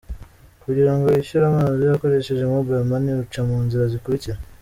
Kugira 0.63 0.91
ngo 0.95 1.05
wishyure 1.07 1.45
amazi 1.47 1.81
ukoresheje 1.97 2.43
Mobile 2.53 2.85
Money 2.89 3.13
uca 3.23 3.41
mu 3.47 3.57
nzira 3.65 3.83
zikurikira. 3.93 4.37